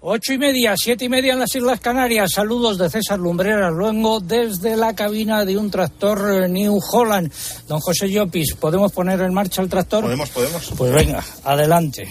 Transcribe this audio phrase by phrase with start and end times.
[0.00, 2.30] Ocho y media, siete y media en las Islas Canarias.
[2.32, 7.32] Saludos de César Lumbreras Luengo desde la cabina de un tractor eh, New Holland.
[7.66, 10.04] Don José Llopis, ¿podemos poner en marcha el tractor?
[10.04, 10.72] Podemos, podemos.
[10.76, 12.08] Pues venga, adelante.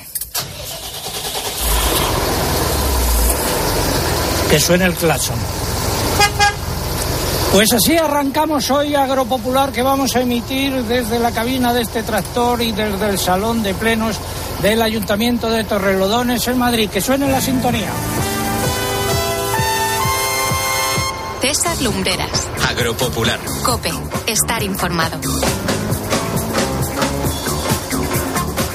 [4.49, 5.37] Que suene el claxon.
[7.53, 12.61] Pues así arrancamos hoy Agropopular que vamos a emitir desde la cabina de este tractor
[12.61, 14.17] y desde el salón de plenos
[14.61, 16.89] del Ayuntamiento de Torrelodones en Madrid.
[16.89, 17.89] Que suene la sintonía.
[21.41, 22.47] César Lumbreras.
[22.69, 23.39] Agropopular.
[23.63, 23.91] Cope.
[24.25, 25.19] Estar informado.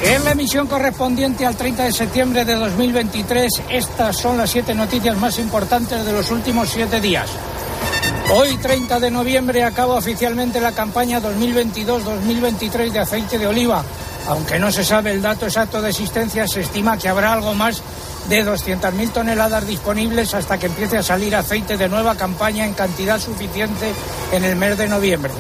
[0.05, 5.17] En la emisión correspondiente al 30 de septiembre de 2023, estas son las siete noticias
[5.17, 7.29] más importantes de los últimos siete días.
[8.35, 13.85] Hoy, 30 de noviembre, acaba oficialmente la campaña 2022-2023 de aceite de oliva.
[14.29, 17.83] Aunque no se sabe el dato exacto de existencia, se estima que habrá algo más
[18.29, 23.19] de 200.000 toneladas disponibles hasta que empiece a salir aceite de nueva campaña en cantidad
[23.19, 23.93] suficiente
[24.31, 25.33] en el mes de noviembre.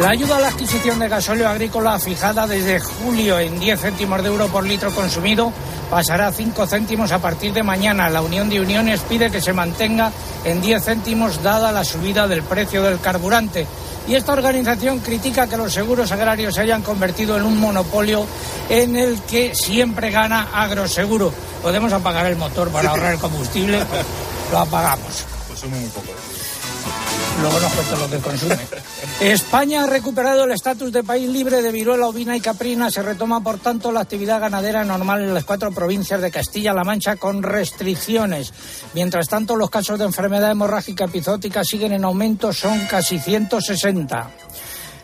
[0.00, 4.28] La ayuda a la adquisición de gasóleo agrícola fijada desde julio en 10 céntimos de
[4.28, 5.52] euro por litro consumido
[5.88, 8.10] pasará a 5 céntimos a partir de mañana.
[8.10, 10.10] La Unión de Uniones pide que se mantenga
[10.44, 13.68] en 10 céntimos dada la subida del precio del carburante.
[14.06, 18.26] Y esta organización critica que los seguros agrarios se hayan convertido en un monopolio
[18.68, 21.32] en el que siempre gana agroseguro.
[21.62, 23.80] Podemos apagar el motor para ahorrar el combustible,
[24.52, 25.24] lo apagamos.
[25.70, 26.33] Muy poco.
[29.20, 32.90] España ha recuperado el estatus de país libre de viruela ovina y caprina.
[32.90, 37.16] Se retoma, por tanto, la actividad ganadera normal en las cuatro provincias de Castilla-La Mancha
[37.16, 38.52] con restricciones.
[38.94, 44.30] Mientras tanto, los casos de enfermedad hemorrágica epizótica siguen en aumento, son casi 160.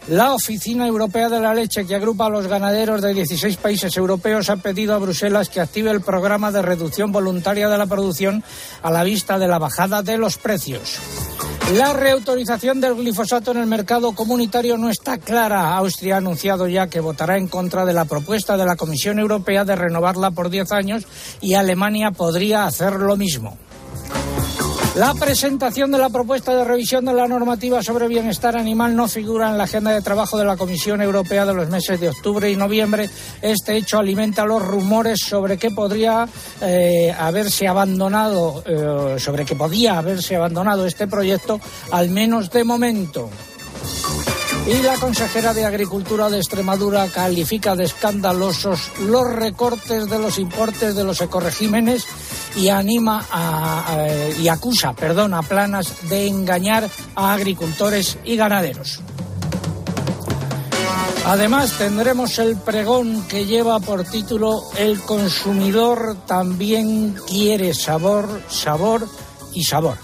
[0.09, 4.49] La Oficina Europea de la Leche, que agrupa a los ganaderos de 16 países europeos,
[4.51, 8.43] ha pedido a Bruselas que active el programa de reducción voluntaria de la producción
[8.83, 10.99] a la vista de la bajada de los precios.
[11.75, 15.77] La reautorización del glifosato en el mercado comunitario no está clara.
[15.77, 19.65] Austria ha anunciado ya que votará en contra de la propuesta de la Comisión Europea
[19.65, 21.07] de renovarla por 10 años
[21.41, 23.57] y Alemania podría hacer lo mismo.
[24.97, 29.49] La presentación de la propuesta de revisión de la normativa sobre bienestar animal no figura
[29.49, 32.57] en la agenda de trabajo de la Comisión Europea de los meses de octubre y
[32.57, 33.09] noviembre.
[33.41, 36.29] Este hecho alimenta los rumores sobre que podría
[36.61, 41.61] eh, haberse abandonado, eh, sobre que podía haberse abandonado este proyecto,
[41.93, 43.31] al menos de momento.
[44.67, 50.95] Y la consejera de Agricultura de Extremadura califica de escandalosos los recortes de los importes
[50.97, 52.07] de los ecoregímenes
[52.57, 54.07] y anima a,
[54.39, 59.01] y acusa, perdón, a Planas de engañar a agricultores y ganaderos.
[61.25, 69.07] Además tendremos el pregón que lleva por título El consumidor también quiere sabor, sabor
[69.53, 69.97] y sabor.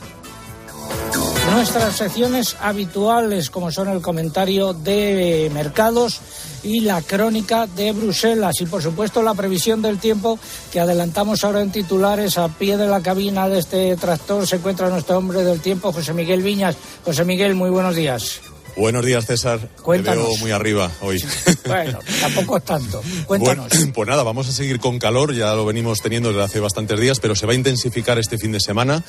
[1.53, 6.21] Nuestras secciones habituales, como son el comentario de mercados
[6.63, 10.39] y la crónica de Bruselas, y por supuesto la previsión del tiempo
[10.73, 14.47] que adelantamos ahora en titulares a pie de la cabina de este tractor.
[14.47, 16.77] Se encuentra nuestro hombre del tiempo, José Miguel Viñas.
[17.05, 18.41] José Miguel, muy buenos días.
[18.77, 19.59] Buenos días, César.
[19.83, 20.25] Cuéntanos.
[20.25, 21.23] Te veo muy arriba hoy.
[21.67, 23.03] Bueno, tampoco es tanto.
[23.27, 23.69] Cuéntanos.
[23.69, 27.01] Bueno, pues nada, vamos a seguir con calor, ya lo venimos teniendo desde hace bastantes
[27.01, 29.03] días, pero se va a intensificar este fin de semana.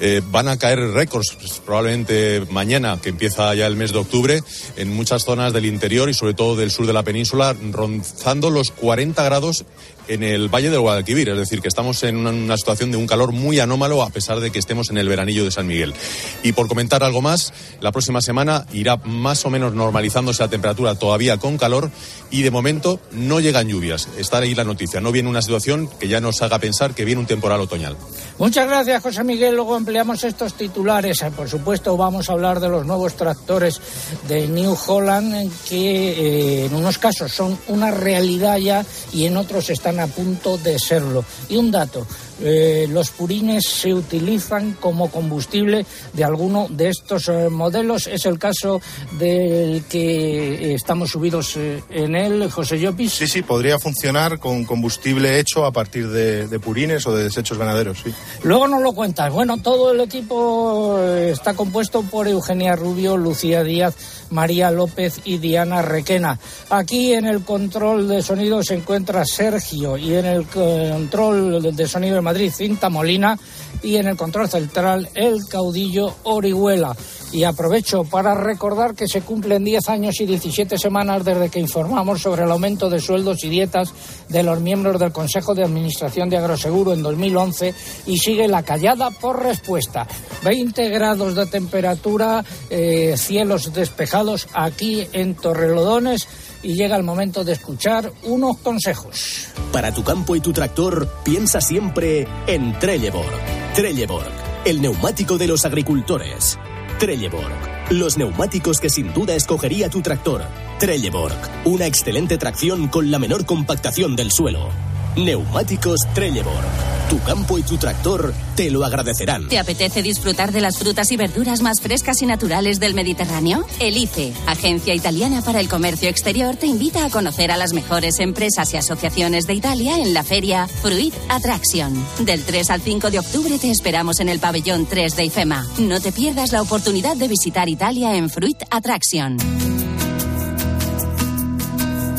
[0.00, 4.42] Eh, van a caer récords, pues, probablemente mañana, que empieza ya el mes de octubre,
[4.76, 8.70] en muchas zonas del interior y sobre todo del sur de la península, rozando los
[8.70, 9.64] 40 grados
[10.08, 13.06] en el Valle del Guadalquivir, es decir, que estamos en una, una situación de un
[13.06, 15.94] calor muy anómalo a pesar de que estemos en el veranillo de San Miguel.
[16.42, 20.94] Y por comentar algo más, la próxima semana irá más o menos normalizándose la temperatura
[20.94, 21.90] todavía con calor
[22.30, 24.08] y de momento no llegan lluvias.
[24.18, 27.20] Está ahí la noticia, no viene una situación que ya nos haga pensar que viene
[27.20, 27.96] un temporal otoñal.
[28.38, 29.54] Muchas gracias, José Miguel.
[29.54, 31.22] Luego empleamos estos titulares.
[31.22, 33.80] Eh, Por supuesto, vamos a hablar de los nuevos tractores
[34.28, 39.36] de New Holland, eh, que eh, en unos casos son una realidad ya y en
[39.36, 41.24] otros están a punto de serlo.
[41.48, 42.06] Y un dato.
[42.40, 48.06] eh, los purines se utilizan como combustible de alguno de estos eh, modelos.
[48.06, 48.80] Es el caso
[49.18, 53.12] del que eh, estamos subidos eh, en él, José Llopis.
[53.12, 57.58] Sí, sí, podría funcionar con combustible hecho a partir de, de purines o de desechos
[57.58, 58.12] ganaderos, sí.
[58.42, 59.32] Luego nos lo cuentas.
[59.32, 63.94] Bueno, todo el equipo está compuesto por Eugenia Rubio, Lucía Díaz,
[64.30, 66.38] María López y Diana Requena.
[66.70, 72.16] Aquí en el control de sonido se encuentra Sergio y en el control de sonido
[72.16, 73.38] de Madrid, Cinta Molina,
[73.82, 76.96] y en el control central el caudillo Orihuela.
[77.32, 82.22] Y aprovecho para recordar que se cumplen 10 años y 17 semanas desde que informamos
[82.22, 83.92] sobre el aumento de sueldos y dietas
[84.28, 87.74] de los miembros del Consejo de Administración de Agroseguro en 2011
[88.06, 90.06] y sigue la callada por respuesta.
[90.44, 96.28] 20 grados de temperatura, eh, cielos despejados aquí en Torrelodones
[96.62, 99.48] y llega el momento de escuchar unos consejos.
[99.72, 103.74] Para tu campo y tu tractor, piensa siempre en Trelleborg.
[103.74, 104.32] Trelleborg,
[104.64, 106.58] el neumático de los agricultores.
[106.98, 110.44] Trelleborg, los neumáticos que sin duda escogería tu tractor.
[110.78, 114.70] Trelleborg, una excelente tracción con la menor compactación del suelo.
[115.16, 116.64] Neumáticos Trelleborg.
[117.08, 119.48] Tu campo y tu tractor te lo agradecerán.
[119.48, 123.64] ¿Te apetece disfrutar de las frutas y verduras más frescas y naturales del Mediterráneo?
[123.78, 128.74] Elice, Agencia Italiana para el Comercio Exterior, te invita a conocer a las mejores empresas
[128.74, 131.94] y asociaciones de Italia en la feria Fruit Attraction.
[132.20, 135.66] Del 3 al 5 de octubre te esperamos en el pabellón 3 de IFEMA.
[135.78, 139.36] No te pierdas la oportunidad de visitar Italia en Fruit Attraction.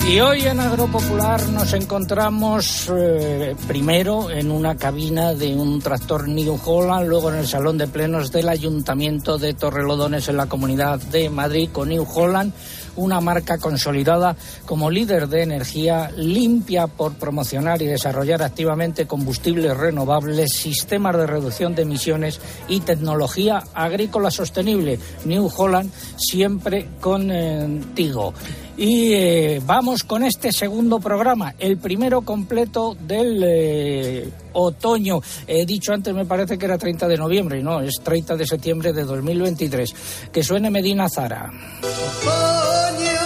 [0.10, 6.58] Y hoy en Agropopular nos encontramos eh, primero en una cabina de un tractor New
[6.64, 11.30] Holland, luego en el salón de plenos del Ayuntamiento de Torrelodones en la Comunidad de
[11.30, 12.54] Madrid con New Holland,
[12.96, 20.54] una marca consolidada como líder de energía limpia por promocionar y desarrollar activamente combustibles renovables,
[20.54, 22.40] sistemas de reducción de emisiones
[22.70, 25.00] y tecnología agrícola sostenible.
[25.26, 28.34] New Holland siempre contigo.
[28.78, 35.20] Y eh, vamos con este segundo programa, el primero completo del eh, otoño.
[35.48, 38.46] He dicho antes, me parece que era 30 de noviembre, y no, es 30 de
[38.46, 39.96] septiembre de 2023.
[40.32, 41.52] Que suene Medina Zara.
[41.80, 43.20] Otoño,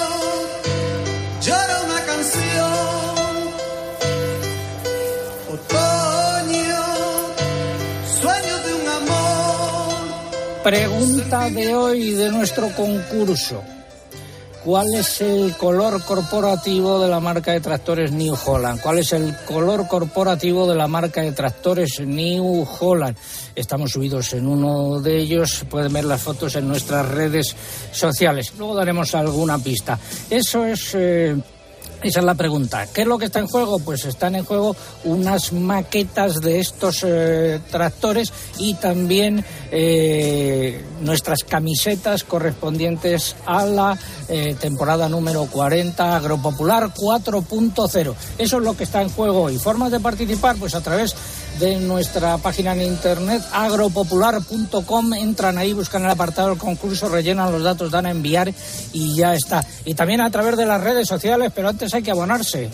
[1.44, 2.72] llora una canción.
[5.50, 6.84] Otoño,
[8.22, 10.64] sueño de un amor.
[10.64, 13.62] Pregunta de hoy de nuestro concurso.
[14.64, 18.80] ¿Cuál es el color corporativo de la marca de tractores New Holland?
[18.80, 23.18] ¿Cuál es el color corporativo de la marca de tractores New Holland?
[23.56, 27.56] Estamos subidos en uno de ellos, pueden ver las fotos en nuestras redes
[27.92, 28.54] sociales.
[28.60, 29.98] Luego daremos alguna pista.
[30.30, 30.92] Eso es...
[30.94, 31.36] Eh,
[32.04, 32.88] esa es la pregunta.
[32.88, 33.80] ¿Qué es lo que está en juego?
[33.80, 42.24] Pues están en juego unas maquetas de estos eh, tractores y también eh, nuestras camisetas
[42.24, 48.16] correspondientes a la eh, temporada número 40 Agropopular 4.0.
[48.38, 49.58] Eso es lo que está en juego hoy.
[49.58, 50.56] ¿Formas de participar?
[50.58, 51.16] Pues a través
[51.60, 55.14] de nuestra página en internet agropopular.com.
[55.14, 58.54] Entran ahí, buscan el apartado del concurso, rellenan los datos, dan a enviar
[58.94, 59.64] y ya está.
[59.86, 62.70] Y también a través de las redes sociales, pero antes hay que abonarse.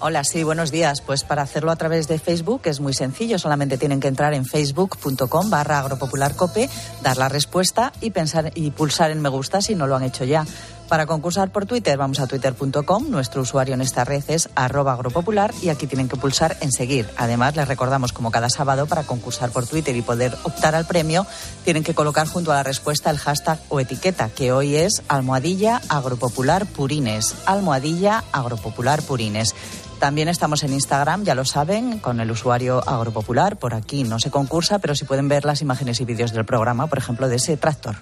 [0.00, 1.00] Hola, sí, buenos días.
[1.00, 3.36] Pues para hacerlo a través de Facebook es muy sencillo.
[3.36, 6.70] Solamente tienen que entrar en facebook.com barra agropopularcope,
[7.02, 10.24] dar la respuesta y, pensar, y pulsar en me gusta si no lo han hecho
[10.24, 10.46] ya.
[10.88, 13.10] Para concursar por Twitter, vamos a twitter.com.
[13.10, 17.06] Nuestro usuario en esta red es arroba agropopular y aquí tienen que pulsar en seguir.
[17.18, 21.26] Además, les recordamos, como cada sábado, para concursar por Twitter y poder optar al premio,
[21.64, 25.82] tienen que colocar junto a la respuesta el hashtag o etiqueta, que hoy es almohadilla
[25.90, 27.34] agropopular purines.
[27.44, 29.54] Almohadilla agropopular purines.
[29.98, 33.58] También estamos en Instagram, ya lo saben, con el usuario agropopular.
[33.58, 36.86] Por aquí no se concursa, pero sí pueden ver las imágenes y vídeos del programa,
[36.86, 37.96] por ejemplo, de ese tractor.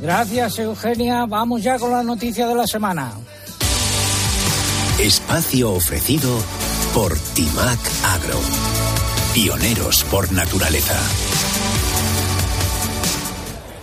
[0.00, 1.26] Gracias, Eugenia.
[1.26, 3.12] Vamos ya con la noticia de la semana.
[4.98, 6.30] Espacio ofrecido
[6.94, 8.38] por Timac Agro.
[9.34, 10.98] Pioneros por naturaleza.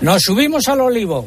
[0.01, 1.25] Nos subimos al olivo.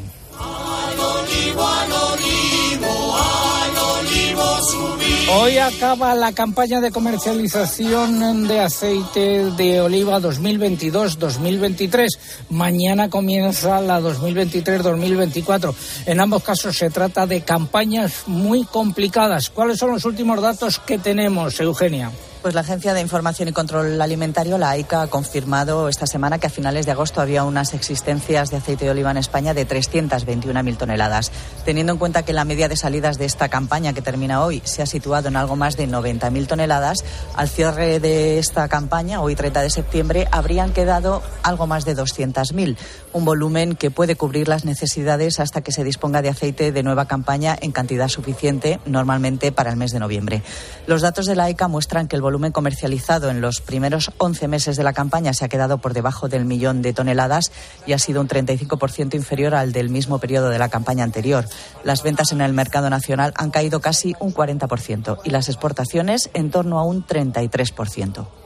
[5.31, 12.07] Hoy acaba la campaña de comercialización de aceite de oliva 2022-2023.
[12.49, 15.75] Mañana comienza la 2023-2024.
[16.07, 19.51] En ambos casos se trata de campañas muy complicadas.
[19.51, 22.11] ¿Cuáles son los últimos datos que tenemos, Eugenia?
[22.41, 26.47] Pues la Agencia de Información y Control Alimentario, la AICA, ha confirmado esta semana que
[26.47, 30.77] a finales de agosto había unas existencias de aceite de oliva en España de 321.000
[30.77, 31.33] toneladas.
[31.65, 34.81] Teniendo en cuenta que la media de salidas de esta campaña que termina hoy se
[34.81, 37.03] ha situado en algo más de 90.000 toneladas,
[37.35, 42.77] al cierre de esta campaña, hoy 30 de septiembre, habrían quedado algo más de 200.000,
[43.13, 47.05] un volumen que puede cubrir las necesidades hasta que se disponga de aceite de nueva
[47.05, 50.41] campaña en cantidad suficiente, normalmente para el mes de noviembre.
[50.87, 54.77] Los datos de la AICA muestran que el volumen comercializado en los primeros 11 meses
[54.77, 57.51] de la campaña se ha quedado por debajo del millón de toneladas
[57.85, 61.45] y ha sido un 35% inferior al del mismo periodo de la campaña anterior.
[61.83, 66.51] Las ventas en el mercado nacional han caído casi un 40% y las exportaciones en
[66.51, 68.38] torno a un 33%.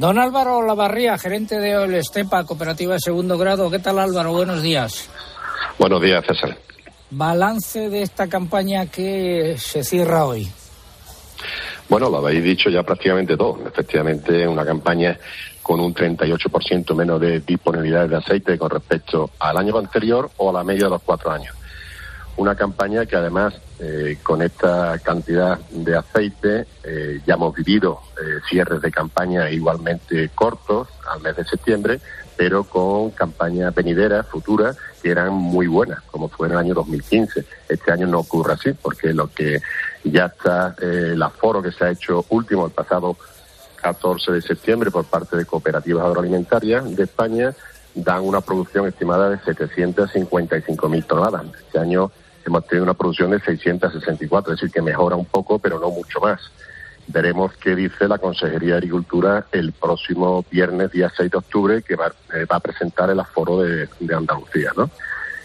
[0.00, 3.70] Don Álvaro Lavarría, gerente de Olestepa, cooperativa de segundo grado.
[3.70, 4.32] ¿Qué tal Álvaro?
[4.32, 5.10] Buenos días.
[5.78, 6.56] Buenos días, César.
[7.10, 10.48] Balance de esta campaña que se cierra hoy.
[11.90, 13.58] Bueno, lo habéis dicho ya prácticamente todo.
[13.66, 15.18] Efectivamente, una campaña
[15.60, 20.52] con un 38% menos de disponibilidad de aceite con respecto al año anterior o a
[20.54, 21.54] la media de los cuatro años.
[22.40, 28.40] Una campaña que además, eh, con esta cantidad de aceite, eh, ya hemos vivido eh,
[28.48, 32.00] cierres de campaña igualmente cortos al mes de septiembre,
[32.38, 37.44] pero con campañas venideras, futuras, que eran muy buenas, como fue en el año 2015.
[37.68, 39.60] Este año no ocurre así, porque lo que
[40.04, 43.18] ya está, el aforo que se ha hecho último el pasado
[43.82, 47.54] 14 de septiembre por parte de cooperativas agroalimentarias de España,
[47.94, 51.44] dan una producción estimada de 755.000 toneladas.
[51.66, 52.10] Este año
[52.44, 56.20] hemos tenido una producción de 664, es decir, que mejora un poco, pero no mucho
[56.20, 56.40] más.
[57.06, 61.96] Veremos qué dice la Consejería de Agricultura el próximo viernes, día 6 de octubre, que
[61.96, 64.90] va, eh, va a presentar el aforo de, de Andalucía, ¿no?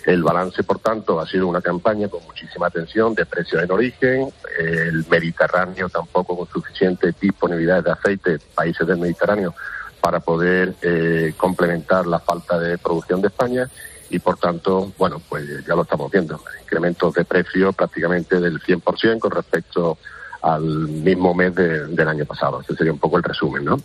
[0.06, 4.30] El balance, por tanto, ha sido una campaña con muchísima atención de precios en origen,
[4.60, 9.56] el Mediterráneo tampoco con suficiente disponibilidad de aceite, países del Mediterráneo,
[10.00, 13.68] para poder eh, complementar la falta de producción de España
[14.10, 19.20] y, por tanto, bueno, pues ya lo estamos viendo, incrementos de precio prácticamente del 100%
[19.20, 19.98] con respecto
[20.42, 22.62] al mismo mes de- del año pasado.
[22.62, 23.78] Ese sería un poco el resumen, ¿no?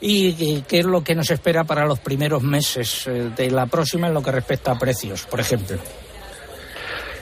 [0.00, 4.06] ¿Y qué es lo que nos espera para los primeros meses eh, de la próxima
[4.06, 5.76] en lo que respecta a precios, por ejemplo?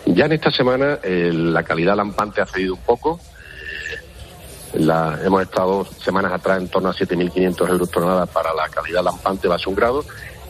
[0.04, 3.18] Ya en esta semana eh, la calidad lampante ha cedido un poco.
[4.74, 9.48] La- hemos estado semanas atrás en torno a 7.500 euros tonelada para la calidad lampante
[9.48, 10.04] base un grado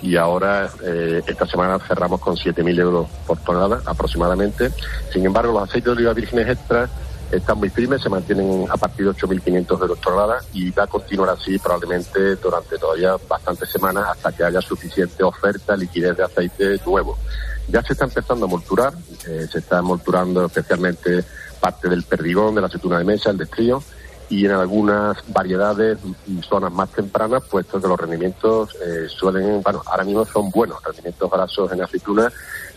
[0.06, 4.70] y ahora eh, esta semana cerramos con 7.000 euros por tonelada aproximadamente.
[5.12, 6.88] Sin embargo, los aceites de oliva vírgenes extras
[7.32, 11.30] están muy firmes, se mantienen a partir de 8.500 euros tonelada y va a continuar
[11.30, 17.18] así probablemente durante todavía bastantes semanas hasta que haya suficiente oferta, liquidez de aceite nuevo.
[17.66, 18.94] Ya se está empezando a molturar,
[19.26, 21.25] eh, se está molturando especialmente
[21.58, 23.82] parte del perdigón, de la aceituna de mesa, el destrío,
[24.28, 29.83] y en algunas variedades, mm, zonas más tempranas, puesto que los rendimientos eh, suelen, bueno,
[29.87, 32.33] ahora mismo son buenos, rendimientos grasos en aceituna.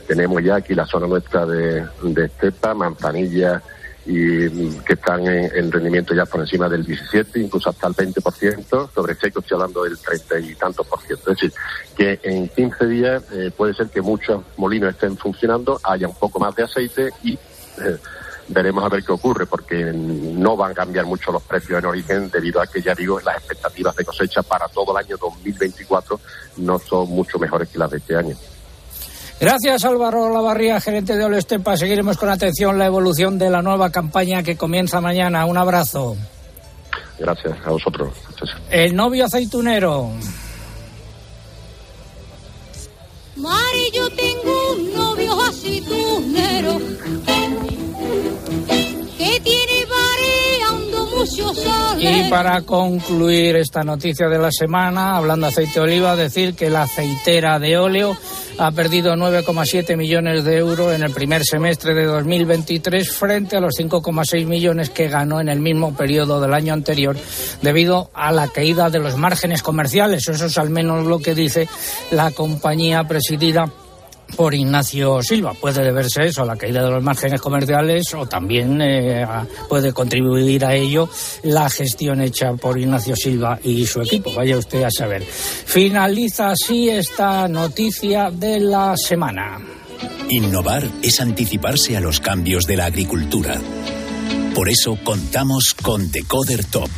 [0.08, 3.62] Tenemos ya aquí la zona nuestra de, de estepa, manzanilla,
[4.06, 7.94] y mm, que están en, en rendimiento ya por encima del 17, incluso hasta el
[7.94, 11.32] 20%, sobre seco estoy hablando del 30 y tantos por ciento.
[11.32, 11.53] Es decir,
[11.96, 16.39] que en 15 días eh, puede ser que muchos molinos estén funcionando, haya un poco
[16.39, 17.98] más de aceite y eh,
[18.50, 22.29] veremos a ver qué ocurre, porque no van a cambiar mucho los precios en origen
[22.29, 26.20] debido a que, ya digo, las expectativas de cosecha para todo el año 2024
[26.58, 28.36] no son mucho mejores que las de este año.
[29.39, 31.77] Gracias Álvaro Lavarría, gerente de Olestepa.
[31.77, 35.46] Seguiremos con atención la evolución de la nueva campaña que comienza mañana.
[35.46, 36.18] Un abrazo.
[37.18, 38.10] Gracias a vosotros.
[38.70, 40.12] El novio aceitunero.
[43.38, 46.77] Mari, yo tengo un novio aceitunero
[51.99, 56.69] Y para concluir esta noticia de la semana, hablando de aceite de oliva, decir que
[56.69, 58.15] la aceitera de óleo
[58.57, 63.75] ha perdido 9,7 millones de euros en el primer semestre de 2023 frente a los
[63.77, 67.17] 5,6 millones que ganó en el mismo periodo del año anterior
[67.61, 70.27] debido a la caída de los márgenes comerciales.
[70.27, 71.67] Eso es al menos lo que dice
[72.11, 73.71] la compañía presidida
[74.36, 75.53] por Ignacio Silva.
[75.53, 79.25] Puede deberse eso a la caída de los márgenes comerciales o también eh,
[79.67, 81.09] puede contribuir a ello
[81.43, 84.33] la gestión hecha por Ignacio Silva y su equipo.
[84.33, 85.24] Vaya usted a saber.
[85.24, 89.59] Finaliza así esta noticia de la semana.
[90.29, 93.59] Innovar es anticiparse a los cambios de la agricultura.
[94.53, 96.89] Por eso contamos con Decoder Top,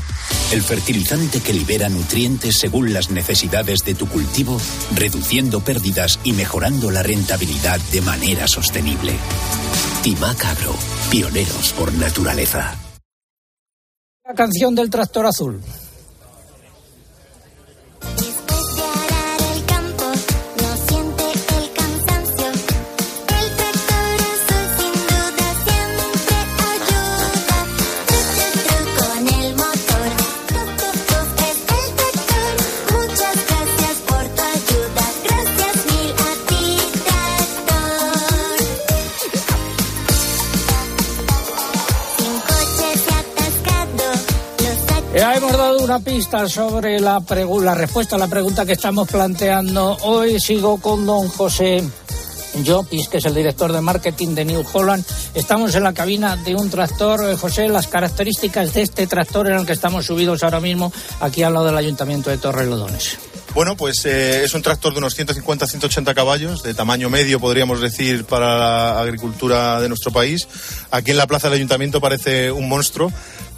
[0.52, 4.58] el fertilizante que libera nutrientes según las necesidades de tu cultivo,
[4.96, 9.14] reduciendo pérdidas y mejorando la rentabilidad de manera sostenible.
[10.04, 10.76] Timac Agro,
[11.12, 12.76] pioneros por naturaleza.
[14.26, 15.62] La canción del tractor azul.
[45.92, 47.22] Hemos dado una pista sobre la,
[47.62, 49.98] la respuesta a la pregunta que estamos planteando.
[50.04, 51.84] Hoy sigo con don José
[52.64, 55.04] Llopis, que es el director de marketing de New Holland.
[55.34, 57.30] Estamos en la cabina de un tractor.
[57.30, 61.44] Eh, José, las características de este tractor en el que estamos subidos ahora mismo, aquí
[61.44, 63.18] al lado del Ayuntamiento de Torrelodones.
[63.54, 68.24] Bueno, pues eh, es un tractor de unos 150-180 caballos, de tamaño medio, podríamos decir,
[68.24, 70.48] para la agricultura de nuestro país.
[70.90, 73.12] Aquí en la plaza del ayuntamiento parece un monstruo.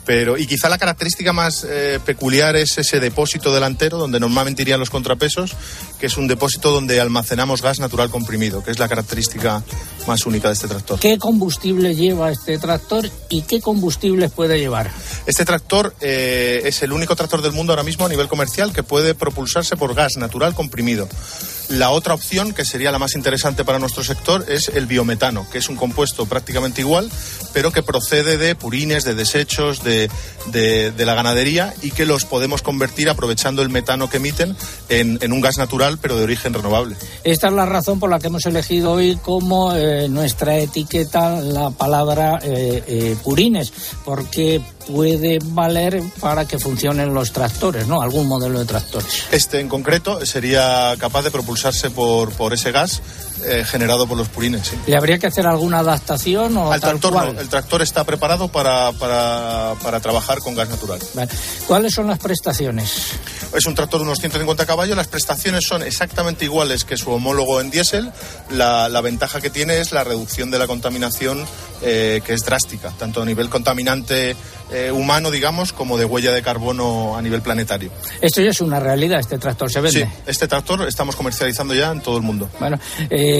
[0.06, 4.80] Pero, y quizá la característica más eh, peculiar es ese depósito delantero, donde normalmente irían
[4.80, 5.56] los contrapesos,
[6.00, 9.64] que es un depósito donde almacenamos gas natural comprimido, que es la característica
[10.06, 11.00] más única de este tractor.
[11.00, 14.92] ¿Qué combustible lleva este tractor y qué combustibles puede llevar?
[15.26, 18.84] Este tractor eh, es el único tractor del mundo ahora mismo a nivel comercial que
[18.84, 21.08] puede propulsarse por gas natural comprimido.
[21.70, 25.58] La otra opción, que sería la más interesante para nuestro sector, es el biometano, que
[25.60, 27.10] es un compuesto prácticamente igual,
[27.54, 30.10] pero que procede de purines, de desechos, de,
[30.48, 34.56] de- de la ganadería y que los podemos convertir aprovechando el metano que emiten
[34.90, 36.96] en, en un gas natural, pero de origen renovable.
[37.24, 41.70] Esta es la razón por la que hemos elegido hoy como eh, nuestra etiqueta la
[41.72, 43.72] palabra eh, eh, purines,
[44.06, 48.02] porque puede valer para que funcionen los tractores, ¿no?
[48.02, 49.24] Algún modelo de tractores.
[49.32, 53.02] Este en concreto sería capaz de propulsarse por, por ese gas
[53.46, 54.68] eh, generado por los purines.
[54.68, 54.78] sí.
[54.88, 58.92] ¿Le habría que hacer alguna adaptación o Al tractor no, el tractor está preparado para,
[58.94, 61.00] para, para trabajar con gas natural.
[61.14, 61.32] Vale.
[61.68, 63.14] ¿Cuáles son las prestaciones?
[63.56, 67.62] Es un tractor de unos 150 caballos, las prestaciones son exactamente iguales que su homólogo
[67.62, 68.12] en diésel.
[68.52, 71.46] La, la ventaja que tiene es la reducción de la contaminación,
[71.82, 74.36] eh, que es drástica, tanto a nivel contaminante
[74.72, 77.92] eh, humano, digamos, como de huella de carbono a nivel planetario.
[78.22, 80.06] Esto ya es una realidad, este tractor se vende.
[80.06, 82.50] Sí, este tractor estamos comercializando ya en todo el mundo.
[82.60, 83.33] Bueno, eh,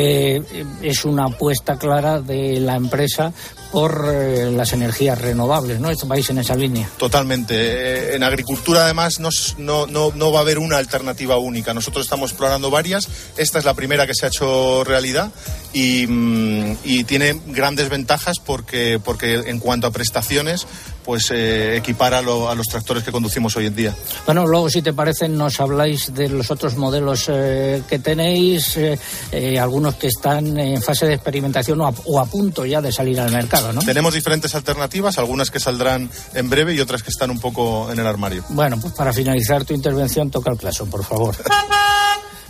[0.82, 3.34] es una apuesta clara de la empresa
[3.72, 5.90] por eh, las energías renovables, ¿no?
[5.90, 6.88] Este país en esa línea.
[6.98, 7.56] Totalmente.
[7.58, 11.74] Eh, En agricultura, además, no, no, no va a haber una alternativa única.
[11.74, 13.08] Nosotros estamos explorando varias.
[13.36, 15.32] Esta es la primera que se ha hecho realidad
[15.74, 20.68] y, mm, y tiene grandes ventajas porque, porque en cuanto a prestaciones,
[21.04, 23.96] pues eh, equipara a, lo- a los tractores que conducimos hoy en día.
[24.26, 28.98] Bueno, luego, si te parece, nos habláis de los otros modelos eh, que tenéis, eh,
[29.32, 32.92] eh, algunos que están en fase de experimentación o a, o a punto ya de
[32.92, 33.82] salir al mercado, ¿no?
[33.82, 38.00] Tenemos diferentes alternativas, algunas que saldrán en breve y otras que están un poco en
[38.00, 38.44] el armario.
[38.50, 41.36] Bueno, pues para finalizar tu intervención, toca el claxon, por favor.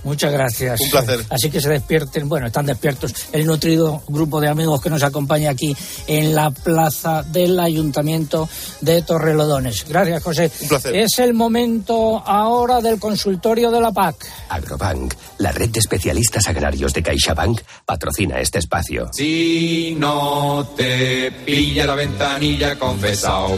[0.03, 0.81] Muchas gracias.
[0.81, 1.25] Un placer.
[1.29, 5.51] Así que se despierten, bueno, están despiertos el nutrido grupo de amigos que nos acompaña
[5.51, 5.75] aquí
[6.07, 8.49] en la plaza del Ayuntamiento
[8.81, 9.85] de Torrelodones.
[9.87, 10.51] Gracias, José.
[10.61, 10.95] Un placer.
[10.95, 14.15] Es el momento ahora del consultorio de la PAC.
[14.49, 19.09] Agrobank, la red de especialistas agrarios de CaixaBank, patrocina este espacio.
[19.13, 23.51] Si no te pilla la ventanilla confesado,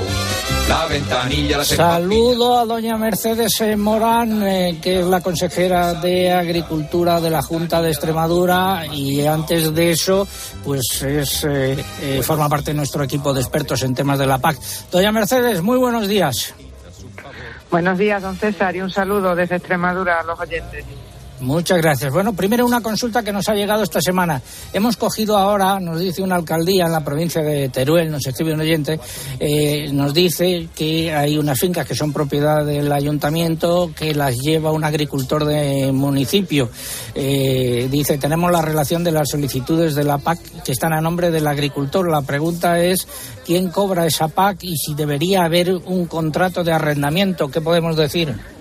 [0.70, 7.20] la ventanilla la Saludo a doña Mercedes Morán, eh, que es la consejera de Agricultura
[7.20, 10.28] de la Junta de Extremadura y antes de eso,
[10.64, 14.38] pues es eh, eh, forma parte de nuestro equipo de expertos en temas de la
[14.38, 14.58] PAC.
[14.92, 16.54] Doña Mercedes, muy buenos días.
[17.72, 20.86] Buenos días, don César, y un saludo desde Extremadura a los oyentes.
[21.42, 22.14] Muchas gracias.
[22.14, 24.42] Bueno, primero una consulta que nos ha llegado esta semana.
[24.72, 28.62] Hemos cogido ahora, nos dice una alcaldía en la provincia de Teruel, nos escribe un
[28.62, 29.00] oyente,
[29.40, 34.72] eh, nos dice que hay unas fincas que son propiedad del ayuntamiento, que las lleva
[34.72, 36.70] un agricultor de municipio.
[37.14, 41.32] Eh, dice, tenemos la relación de las solicitudes de la PAC que están a nombre
[41.32, 42.10] del agricultor.
[42.10, 43.08] La pregunta es,
[43.46, 47.50] ¿quién cobra esa PAC y si debería haber un contrato de arrendamiento?
[47.50, 48.55] ¿Qué podemos decir?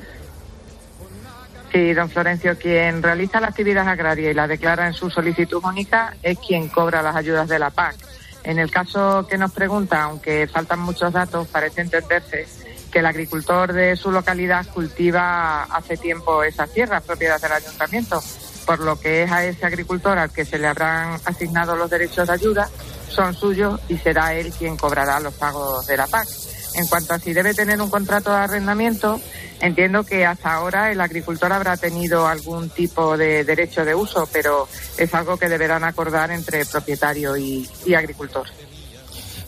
[1.74, 6.14] Sí, don Florencio, quien realiza la actividad agraria y la declara en su solicitud única
[6.22, 7.96] es quien cobra las ayudas de la PAC.
[8.44, 12.46] En el caso que nos pregunta, aunque faltan muchos datos, parece entenderse
[12.92, 18.22] que el agricultor de su localidad cultiva hace tiempo esas tierras propiedad del ayuntamiento,
[18.64, 22.28] por lo que es a ese agricultor al que se le habrán asignado los derechos
[22.28, 22.70] de ayuda,
[23.08, 26.28] son suyos y será él quien cobrará los pagos de la PAC.
[26.76, 29.20] En cuanto a si debe tener un contrato de arrendamiento,
[29.60, 34.68] entiendo que hasta ahora el agricultor habrá tenido algún tipo de derecho de uso, pero
[34.98, 38.46] es algo que deberán acordar entre propietario y, y agricultor.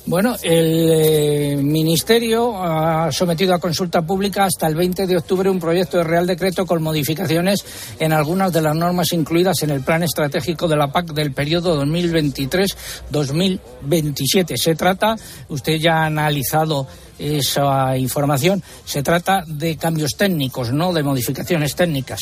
[0.06, 5.58] Bueno, el eh, Ministerio ha sometido a consulta pública hasta el 20 de octubre un
[5.58, 7.64] proyecto de Real Decreto con modificaciones
[7.98, 11.84] en algunas de las normas incluidas en el Plan Estratégico de la PAC del periodo
[11.84, 14.56] 2023-2027.
[14.56, 15.16] Se trata,
[15.48, 16.86] usted ya ha analizado
[17.18, 22.20] esa información, se trata de cambios técnicos, no de modificaciones técnicas.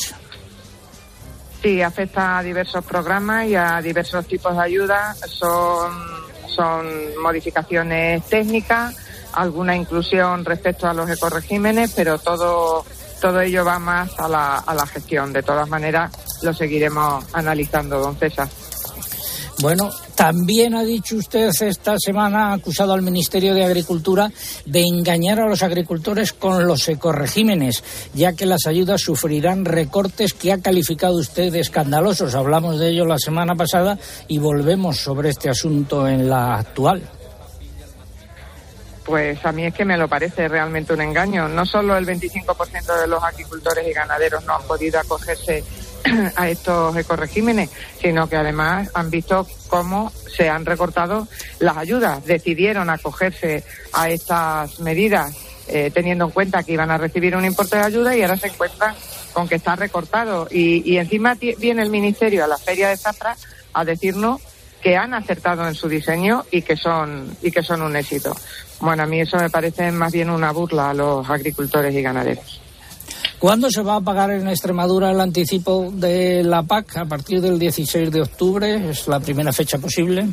[1.61, 5.14] Sí, afecta a diversos programas y a diversos tipos de ayuda.
[5.27, 5.92] Son,
[6.55, 6.87] son
[7.23, 8.97] modificaciones técnicas,
[9.33, 12.85] alguna inclusión respecto a los ecoregímenes, pero todo,
[13.21, 15.33] todo ello va más a la, a la gestión.
[15.33, 16.12] De todas maneras,
[16.43, 18.49] lo seguiremos analizando, don César.
[19.61, 24.31] Bueno, también ha dicho usted esta semana, ha acusado al Ministerio de Agricultura
[24.67, 27.83] de engañar a los agricultores con los ecoregímenes,
[28.14, 32.35] ya que las ayudas sufrirán recortes que ha calificado usted de escandalosos.
[32.35, 37.03] Hablamos de ello la semana pasada y volvemos sobre este asunto en la actual.
[39.05, 41.47] Pues a mí es que me lo parece realmente un engaño.
[41.47, 45.62] No solo el 25% de los agricultores y ganaderos no han podido acogerse
[46.37, 52.25] a estos ecoregímenes, sino que además han visto cómo se han recortado las ayudas.
[52.25, 55.35] Decidieron acogerse a estas medidas
[55.67, 58.49] eh, teniendo en cuenta que iban a recibir un importe de ayuda y ahora se
[58.49, 58.95] encuentran
[59.33, 60.47] con que está recortado.
[60.51, 63.37] Y, y encima viene el Ministerio a la Feria de Zafra
[63.73, 64.40] a decirnos
[64.83, 68.37] que han acertado en su diseño y que son y que son un éxito.
[68.81, 72.63] Bueno, a mí eso me parece más bien una burla a los agricultores y ganaderos.
[73.45, 76.97] ¿Cuándo se va a pagar en Extremadura el anticipo de la PAC?
[76.97, 80.27] A partir del 16 de octubre, es la primera fecha posible.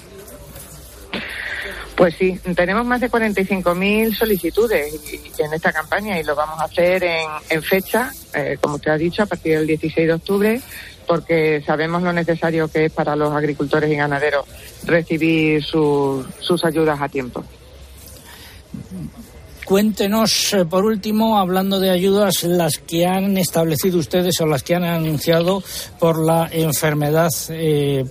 [1.97, 4.93] Pues sí, tenemos más de 45.000 solicitudes
[5.37, 7.03] en esta campaña y lo vamos a hacer
[7.49, 10.61] en, fecha, eh, como usted ha dicho, a partir del 16 de octubre,
[11.05, 14.45] porque sabemos lo necesario que es para los agricultores y ganaderos
[14.85, 17.43] recibir su- sus ayudas a tiempo.
[19.71, 24.75] Cuéntenos, eh, por último, hablando de ayudas, las que han establecido ustedes o las que
[24.75, 25.63] han anunciado
[25.97, 28.03] por la enfermedad eh,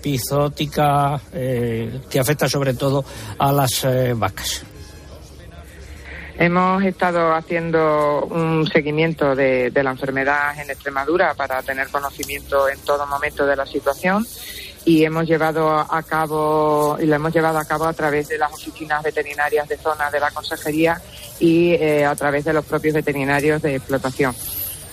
[1.35, 3.05] eh, que afecta sobre todo
[3.37, 4.63] a las eh, vacas.
[6.39, 13.07] Hemos estado haciendo un seguimiento de la enfermedad en Extremadura para tener conocimiento en todo
[13.07, 14.27] momento de la situación
[14.85, 18.53] y hemos llevado a cabo y lo hemos llevado a cabo a través de las
[18.53, 21.01] oficinas veterinarias de zona de la consejería
[21.39, 24.35] y eh, a través de los propios veterinarios de explotación.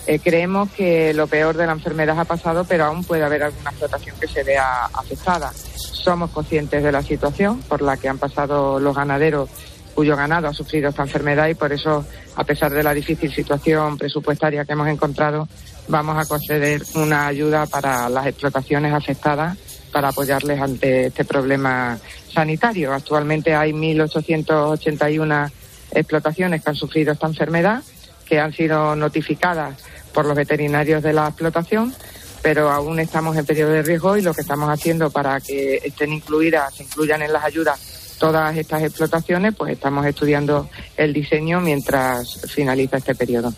[0.06, 3.70] Eh, creemos que lo peor de la enfermedad ha pasado, pero aún puede haber alguna
[3.70, 5.52] explotación que se vea afectada.
[5.52, 9.50] Somos conscientes de la situación por la que han pasado los ganaderos
[9.94, 13.98] cuyo ganado ha sufrido esta enfermedad y por eso, a pesar de la difícil situación
[13.98, 15.48] presupuestaria que hemos encontrado,
[15.88, 19.58] vamos a conceder una ayuda para las explotaciones afectadas
[19.92, 21.98] para apoyarles ante este problema
[22.32, 22.92] sanitario.
[22.92, 25.50] Actualmente hay 1.881
[25.92, 27.82] explotaciones que han sufrido esta enfermedad,
[28.26, 29.76] que han sido notificadas
[30.12, 31.94] por los veterinarios de la explotación,
[32.42, 36.12] pero aún estamos en periodo de riesgo y lo que estamos haciendo para que estén
[36.12, 37.80] incluidas, se incluyan en las ayudas
[38.18, 43.52] todas estas explotaciones, pues estamos estudiando el diseño mientras finaliza este periodo.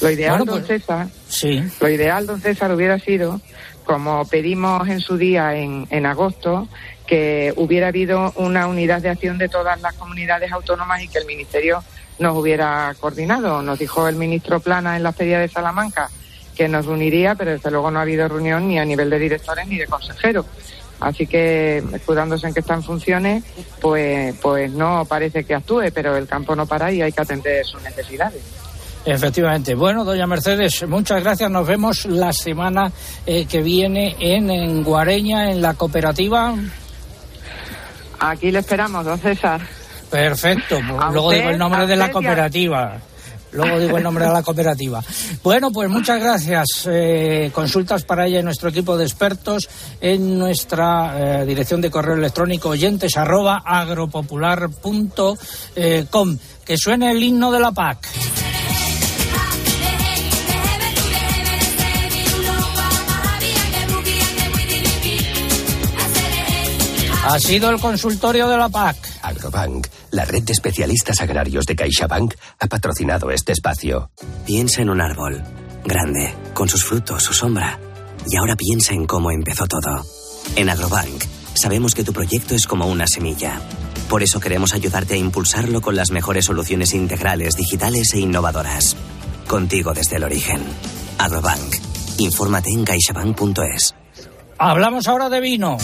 [0.00, 1.62] Lo ideal, Bueno, don pues- César, Sí.
[1.80, 3.40] lo ideal, don César, hubiera sido,
[3.88, 6.68] como pedimos en su día en, en agosto,
[7.06, 11.24] que hubiera habido una unidad de acción de todas las comunidades autónomas y que el
[11.24, 11.82] Ministerio
[12.18, 13.62] nos hubiera coordinado.
[13.62, 16.10] Nos dijo el ministro Plana en la Feria de Salamanca
[16.54, 19.66] que nos reuniría, pero desde luego no ha habido reunión ni a nivel de directores
[19.66, 20.44] ni de consejeros.
[21.00, 23.42] Así que, escudándose en que está en funciones,
[23.80, 27.64] pues, pues no parece que actúe, pero el campo no para y hay que atender
[27.64, 28.42] sus necesidades.
[29.04, 29.74] Efectivamente.
[29.74, 31.50] Bueno, doña Mercedes, muchas gracias.
[31.50, 32.92] Nos vemos la semana
[33.26, 36.54] eh, que viene en, en Guareña, en la cooperativa.
[38.20, 39.60] Aquí le esperamos, don César.
[40.10, 40.80] Perfecto.
[40.80, 42.98] Luego usted, digo el nombre de la cooperativa.
[43.52, 45.02] Luego digo el nombre de la cooperativa.
[45.42, 46.66] Bueno, pues muchas gracias.
[46.86, 49.68] Eh, consultas para ella en nuestro equipo de expertos
[50.00, 56.38] en nuestra eh, dirección de correo electrónico oyentes arroba agropopular.com.
[56.64, 58.06] Que suene el himno de la PAC.
[67.30, 68.96] Ha sido el consultorio de la PAC.
[69.20, 74.10] Agrobank, la red de especialistas agrarios de CaixaBank, ha patrocinado este espacio.
[74.46, 75.42] Piensa en un árbol,
[75.84, 77.78] grande, con sus frutos, su sombra.
[78.26, 80.06] Y ahora piensa en cómo empezó todo.
[80.56, 83.60] En Agrobank, sabemos que tu proyecto es como una semilla.
[84.08, 88.96] Por eso queremos ayudarte a impulsarlo con las mejores soluciones integrales, digitales e innovadoras.
[89.46, 90.62] Contigo desde el origen.
[91.18, 91.76] Agrobank.
[92.16, 93.94] Infórmate en caixabank.es.
[94.56, 95.76] Hablamos ahora de vino.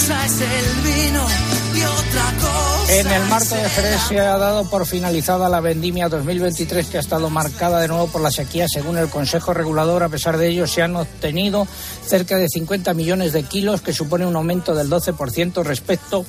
[0.00, 1.26] Una cosa es el vino
[1.74, 5.60] y otra cosa En el marco es de Jerez se ha dado por finalizada la
[5.60, 10.02] vendimia 2023 que ha estado marcada de nuevo por la sequía según el Consejo Regulador.
[10.02, 11.66] A pesar de ello se han obtenido
[12.06, 16.24] cerca de 50 millones de kilos que supone un aumento del 12% respecto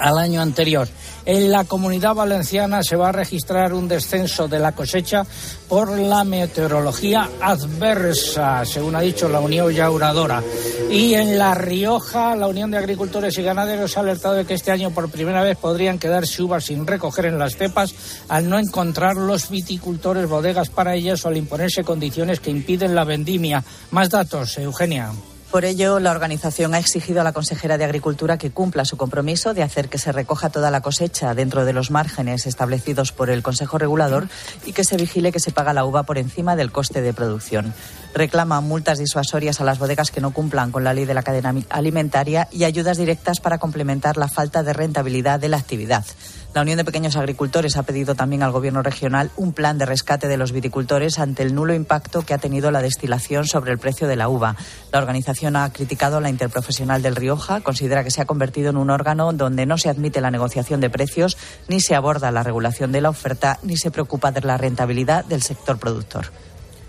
[0.00, 0.88] al año anterior.
[1.26, 5.24] En la comunidad valenciana se va a registrar un descenso de la cosecha
[5.68, 10.42] por la meteorología adversa, según ha dicho la Unión Yauradora.
[10.90, 14.70] Y en La Rioja, la Unión de Agricultores y Ganaderos ha alertado de que este
[14.70, 17.94] año por primera vez podrían quedarse uvas sin recoger en las cepas
[18.28, 23.04] al no encontrar los viticultores bodegas para ellas o al imponerse condiciones que impiden la
[23.04, 23.62] vendimia.
[23.90, 25.12] Más datos, Eugenia.
[25.50, 29.52] Por ello, la organización ha exigido a la consejera de Agricultura que cumpla su compromiso
[29.52, 33.42] de hacer que se recoja toda la cosecha dentro de los márgenes establecidos por el
[33.42, 34.28] Consejo Regulador
[34.64, 37.74] y que se vigile que se paga la uva por encima del coste de producción.
[38.14, 41.52] Reclama multas disuasorias a las bodegas que no cumplan con la ley de la cadena
[41.70, 46.04] alimentaria y ayudas directas para complementar la falta de rentabilidad de la actividad.
[46.52, 50.26] La Unión de Pequeños Agricultores ha pedido también al Gobierno regional un plan de rescate
[50.26, 54.08] de los viticultores ante el nulo impacto que ha tenido la destilación sobre el precio
[54.08, 54.56] de la uva.
[54.90, 58.78] La organización ha criticado a la Interprofesional del Rioja, considera que se ha convertido en
[58.78, 62.90] un órgano donde no se admite la negociación de precios, ni se aborda la regulación
[62.90, 66.32] de la oferta, ni se preocupa de la rentabilidad del sector productor.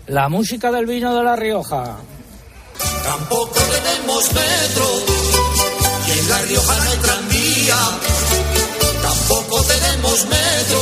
[0.08, 1.98] La música del vino de La Rioja.
[3.04, 4.86] Tampoco tenemos metro
[6.08, 7.76] y en La Rioja no hay tranvía.
[9.02, 10.80] Tampoco tenemos metro,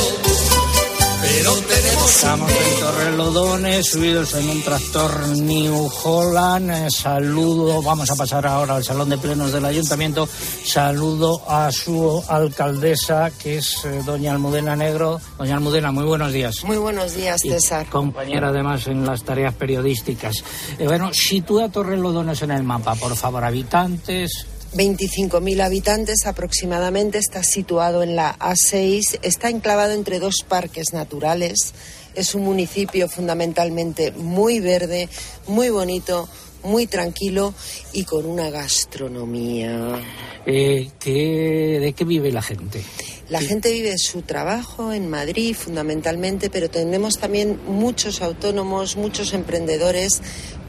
[1.21, 6.69] pero tenemos Estamos en Torrelodones, subidos en un tractor New Holland.
[6.71, 10.27] Eh, saludo, vamos a pasar ahora al Salón de Plenos del Ayuntamiento.
[10.65, 15.19] Saludo a su alcaldesa, que es eh, doña Almudena Negro.
[15.37, 16.63] Doña Almudena, muy buenos días.
[16.63, 17.87] Muy buenos días, Y César.
[17.89, 20.43] compañera además en las tareas periodísticas.
[20.77, 24.47] Eh, bueno, sitúa Torrelodones en el mapa, por favor, habitantes.
[24.73, 31.73] 25.000 habitantes aproximadamente, está situado en la A6, está enclavado entre dos parques naturales,
[32.15, 35.09] es un municipio fundamentalmente muy verde,
[35.47, 36.29] muy bonito,
[36.63, 37.53] muy tranquilo
[37.91, 39.99] y con una gastronomía.
[40.45, 42.81] Eh, ¿qué- ¿De qué vive la gente?
[43.29, 50.21] La gente vive su trabajo en Madrid fundamentalmente, pero tenemos también muchos autónomos, muchos emprendedores,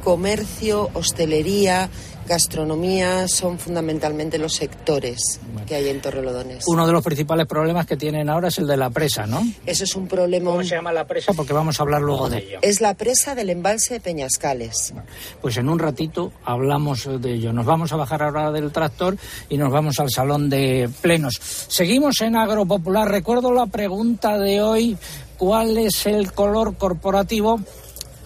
[0.04, 1.90] comercio, hostelería,
[2.26, 6.64] gastronomía, son fundamentalmente los sectores que hay en Torrelodones.
[6.66, 9.42] Uno de los principales problemas que tienen ahora es el de la presa, ¿no?
[9.66, 10.50] Eso es un problema.
[10.50, 11.32] ¿Cómo se llama la presa?
[11.32, 12.58] Porque vamos a hablar luego de ello.
[12.62, 14.94] Es la presa del embalse de Peñascales.
[15.40, 17.52] Pues en un ratito hablamos de ello.
[17.52, 19.16] Nos vamos a bajar ahora del tractor
[19.48, 21.34] y nos vamos al salón de plenos.
[21.68, 23.08] Seguimos en Agropopular.
[23.08, 24.96] Recuerdo la pregunta de hoy.
[25.38, 27.60] ¿Cuál es el color corporativo?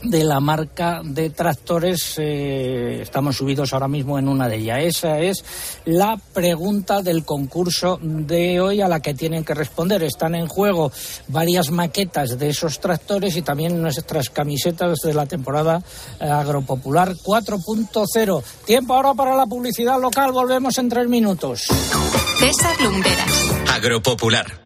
[0.02, 4.78] De la marca de tractores, eh, estamos subidos ahora mismo en una de ellas.
[4.80, 5.44] Esa es
[5.84, 10.02] la pregunta del concurso de hoy a la que tienen que responder.
[10.02, 10.92] Están en juego
[11.28, 15.82] varias maquetas de esos tractores y también nuestras camisetas de la temporada
[16.20, 18.42] eh, agropopular 4.0.
[18.64, 20.32] Tiempo ahora para la publicidad local.
[20.32, 21.64] Volvemos en tres minutos.
[22.38, 23.50] César Lumberas.
[23.72, 24.65] Agropopular.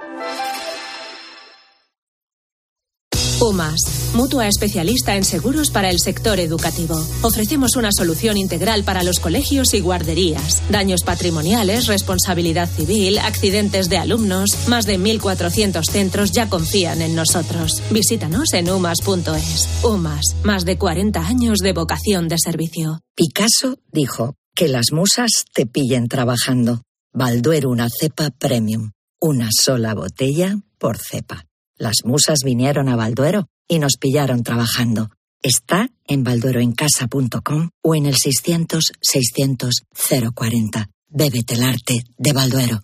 [3.41, 6.95] UMAS, mutua especialista en seguros para el sector educativo.
[7.23, 10.61] Ofrecemos una solución integral para los colegios y guarderías.
[10.69, 14.67] Daños patrimoniales, responsabilidad civil, accidentes de alumnos.
[14.67, 17.81] Más de 1.400 centros ya confían en nosotros.
[17.89, 19.67] Visítanos en umas.es.
[19.83, 22.99] UMAS, más de 40 años de vocación de servicio.
[23.15, 26.83] Picasso dijo que las musas te pillen trabajando.
[27.11, 28.91] Balduero una cepa premium.
[29.19, 31.45] Una sola botella por cepa.
[31.81, 35.09] Las musas vinieron a Balduero y nos pillaron trabajando.
[35.41, 40.89] Está en baldueroencasa.com o en el 600-600-040.
[41.09, 42.83] Bébete el arte de Balduero.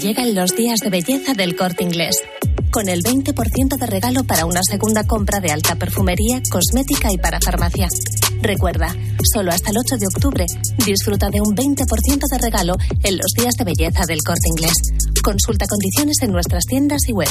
[0.00, 2.16] Llegan los días de belleza del corte inglés.
[2.72, 7.40] Con el 20% de regalo para una segunda compra de alta perfumería, cosmética y para
[7.40, 7.86] farmacia.
[8.40, 8.96] Recuerda,
[9.32, 10.44] solo hasta el 8 de octubre,
[10.84, 14.74] disfruta de un 20% de regalo en los días de belleza del corte inglés.
[15.22, 17.28] Consulta condiciones en nuestras tiendas y web.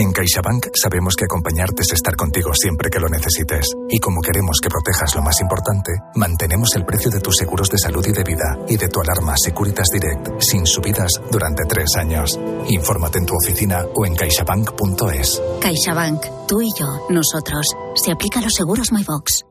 [0.00, 3.66] En CaixaBank sabemos que acompañarte es estar contigo siempre que lo necesites.
[3.90, 7.76] Y como queremos que protejas lo más importante, mantenemos el precio de tus seguros de
[7.76, 12.40] salud y de vida y de tu alarma Securitas Direct sin subidas durante tres años.
[12.70, 15.42] Infórmate en tu oficina o en caixabank.es.
[15.60, 17.66] CaixaBank, tú y yo, nosotros.
[17.94, 19.44] Se aplica los seguros MyBox.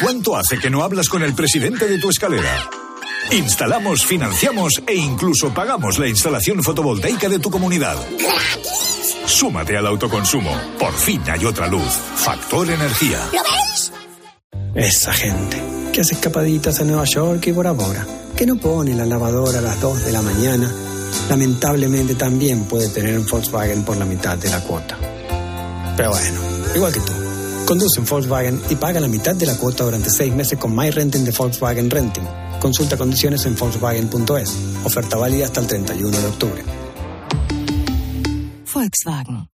[0.00, 2.70] ¿Cuánto hace que no hablas con el presidente de tu escalera?
[3.30, 7.96] Instalamos, financiamos e incluso pagamos la instalación fotovoltaica de tu comunidad.
[9.26, 10.50] Súmate al autoconsumo.
[10.78, 11.92] Por fin hay otra luz.
[12.16, 13.20] Factor Energía.
[13.32, 13.92] ¿Lo veis?
[14.74, 15.62] Esa gente
[15.92, 19.62] que hace escapaditas a Nueva York y Bora Bora, que no pone la lavadora a
[19.62, 20.72] las 2 de la mañana,
[21.28, 24.96] lamentablemente también puede tener un Volkswagen por la mitad de la cuota.
[25.96, 26.40] Pero bueno,
[26.74, 27.12] igual que tú.
[27.66, 30.90] Conduce un Volkswagen y paga la mitad de la cuota durante seis meses con My
[30.90, 32.47] Renting de Volkswagen Renting.
[32.60, 34.56] Consulta condiciones en Volkswagen.es.
[34.84, 36.64] Oferta válida hasta el 31 de octubre.
[38.72, 39.48] Volkswagen.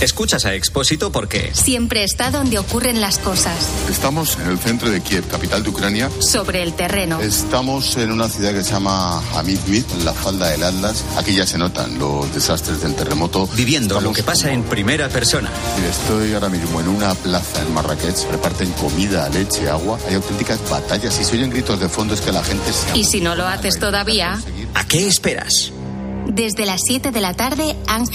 [0.00, 3.54] Escuchas a Expósito porque Siempre está donde ocurren las cosas,
[3.90, 6.10] Estamos en el centro de Kiev, capital de Ucrania.
[6.20, 7.20] sobre el terreno.
[7.20, 11.04] Estamos en una ciudad que se llama Hamidmid, en la falda del Atlas.
[11.18, 13.46] Aquí ya se notan los desastres del terremoto.
[13.54, 15.50] viviendo lo que pasa en primera persona.
[15.90, 18.30] Estoy ahora mismo en una plaza en Marrakech.
[18.30, 19.98] Reparten comida, leche, agua.
[20.08, 22.14] Hay auténticas batallas y se oyen gritos de fondo.
[22.14, 22.98] Es que la gente se...
[22.98, 24.40] Y si no lo haces todavía,
[24.74, 25.72] ¿A qué esperas?
[26.32, 28.08] desde las 7 de la tarde, Ángel.